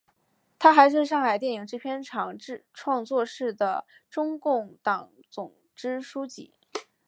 [0.57, 2.33] 她还是上海电影制片厂
[2.73, 6.55] 创作室的中共党总支书记。